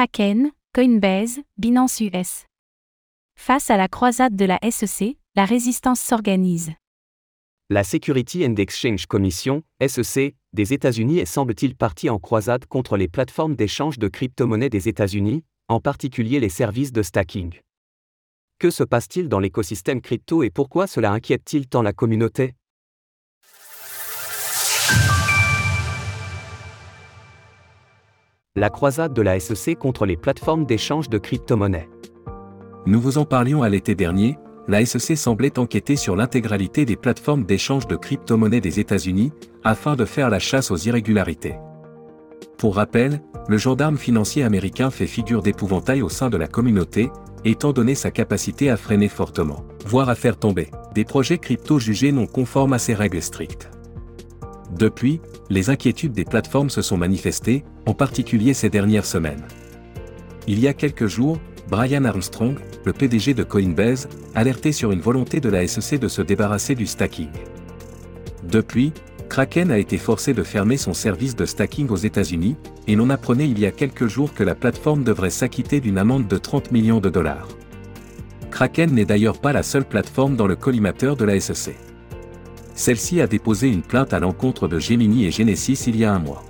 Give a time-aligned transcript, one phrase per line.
[0.00, 2.46] Kraken, Coinbase, Binance US.
[3.36, 6.72] Face à la croisade de la SEC, la résistance s'organise.
[7.68, 13.08] La Security and Exchange Commission, SEC, des États-Unis est semble-t-il partie en croisade contre les
[13.08, 17.60] plateformes d'échange de crypto-monnaies des États-Unis, en particulier les services de stacking.
[18.58, 22.54] Que se passe-t-il dans l'écosystème crypto et pourquoi cela inquiète-t-il tant la communauté?
[28.56, 31.88] La croisade de la SEC contre les plateformes d'échange de crypto-monnaies.
[32.84, 37.44] Nous vous en parlions à l'été dernier, la SEC semblait enquêter sur l'intégralité des plateformes
[37.44, 39.30] d'échange de crypto-monnaies des États-Unis,
[39.62, 41.54] afin de faire la chasse aux irrégularités.
[42.58, 47.08] Pour rappel, le gendarme financier américain fait figure d'épouvantail au sein de la communauté,
[47.44, 52.10] étant donné sa capacité à freiner fortement, voire à faire tomber, des projets crypto jugés
[52.10, 53.70] non conformes à ses règles strictes.
[54.78, 59.44] Depuis, les inquiétudes des plateformes se sont manifestées, en particulier ces dernières semaines.
[60.46, 61.38] Il y a quelques jours,
[61.68, 66.22] Brian Armstrong, le PDG de Coinbase, alertait sur une volonté de la SEC de se
[66.22, 67.30] débarrasser du stacking.
[68.44, 68.92] Depuis,
[69.28, 72.56] Kraken a été forcé de fermer son service de stacking aux États-Unis,
[72.88, 76.26] et l'on apprenait il y a quelques jours que la plateforme devrait s'acquitter d'une amende
[76.26, 77.48] de 30 millions de dollars.
[78.50, 81.76] Kraken n'est d'ailleurs pas la seule plateforme dans le collimateur de la SEC.
[82.74, 86.18] Celle-ci a déposé une plainte à l'encontre de Gemini et Genesis il y a un
[86.18, 86.42] mois.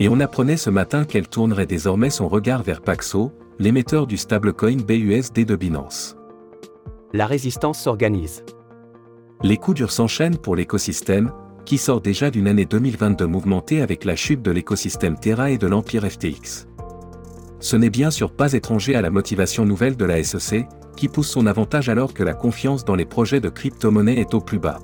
[0.00, 4.76] Et on apprenait ce matin qu'elle tournerait désormais son regard vers Paxo, l'émetteur du stablecoin
[4.76, 6.16] BUSD de Binance.
[7.12, 8.44] La résistance s'organise.
[9.42, 11.32] Les coups durs s'enchaînent pour l'écosystème,
[11.64, 15.66] qui sort déjà d'une année 2022 mouvementée avec la chute de l'écosystème Terra et de
[15.66, 16.66] l'empire FTX.
[17.60, 21.28] Ce n'est bien sûr pas étranger à la motivation nouvelle de la SEC, qui pousse
[21.28, 24.80] son avantage alors que la confiance dans les projets de crypto-monnaie est au plus bas.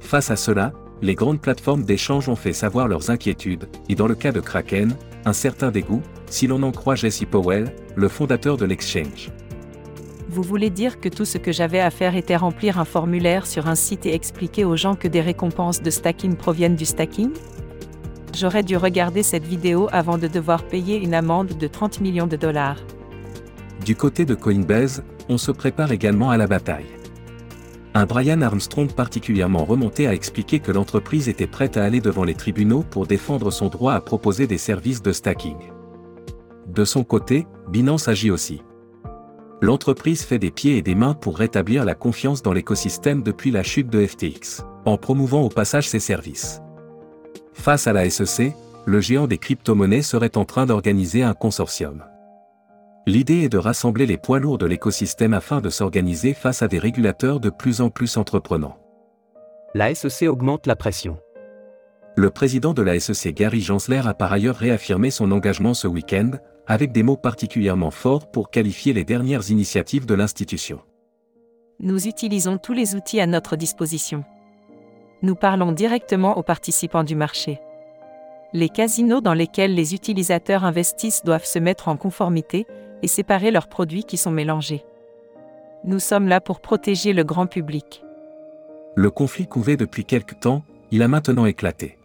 [0.00, 4.14] Face à cela, les grandes plateformes d'échange ont fait savoir leurs inquiétudes, et dans le
[4.14, 8.64] cas de Kraken, un certain dégoût, si l'on en croit Jesse Powell, le fondateur de
[8.64, 9.30] l'exchange.
[10.30, 13.66] Vous voulez dire que tout ce que j'avais à faire était remplir un formulaire sur
[13.66, 17.30] un site et expliquer aux gens que des récompenses de stacking proviennent du stacking?
[18.36, 22.36] J'aurais dû regarder cette vidéo avant de devoir payer une amende de 30 millions de
[22.36, 22.76] dollars.
[23.84, 26.97] Du côté de Coinbase, on se prépare également à la bataille.
[27.94, 32.34] Un Brian Armstrong particulièrement remonté a expliqué que l'entreprise était prête à aller devant les
[32.34, 35.56] tribunaux pour défendre son droit à proposer des services de stacking.
[36.66, 38.62] De son côté, Binance agit aussi.
[39.60, 43.62] L'entreprise fait des pieds et des mains pour rétablir la confiance dans l'écosystème depuis la
[43.62, 46.60] chute de FTX, en promouvant au passage ses services.
[47.52, 48.52] Face à la SEC,
[48.86, 52.04] le géant des crypto-monnaies serait en train d'organiser un consortium.
[53.08, 56.78] L'idée est de rassembler les poids lourds de l'écosystème afin de s'organiser face à des
[56.78, 58.76] régulateurs de plus en plus entreprenants.
[59.72, 61.16] La SEC augmente la pression.
[62.16, 66.32] Le président de la SEC Gary Gensler a par ailleurs réaffirmé son engagement ce week-end,
[66.66, 70.80] avec des mots particulièrement forts pour qualifier les dernières initiatives de l'institution.
[71.80, 74.22] Nous utilisons tous les outils à notre disposition.
[75.22, 77.58] Nous parlons directement aux participants du marché.
[78.52, 82.66] Les casinos dans lesquels les utilisateurs investissent doivent se mettre en conformité
[83.02, 84.84] et séparer leurs produits qui sont mélangés.
[85.84, 88.02] Nous sommes là pour protéger le grand public.
[88.94, 91.98] Le conflit couvait depuis quelque temps, il a maintenant éclaté.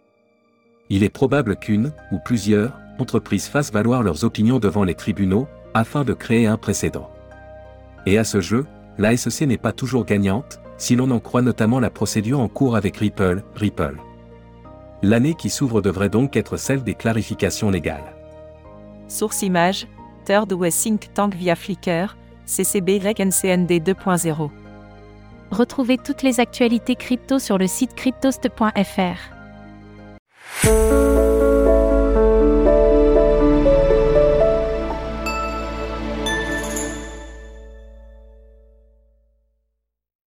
[0.90, 6.04] Il est probable qu'une, ou plusieurs, entreprises fassent valoir leurs opinions devant les tribunaux, afin
[6.04, 7.10] de créer un précédent.
[8.06, 8.66] Et à ce jeu,
[8.98, 12.76] la SEC n'est pas toujours gagnante, si l'on en croit notamment la procédure en cours
[12.76, 13.96] avec Ripple, Ripple.
[15.02, 18.14] L'année qui s'ouvre devrait donc être celle des clarifications légales.
[19.08, 19.86] Source image,
[20.24, 24.50] Third Way Think Tank via Flickr, CCB NCND 2.0.
[25.50, 29.34] Retrouvez toutes les actualités crypto sur le site cryptost.fr.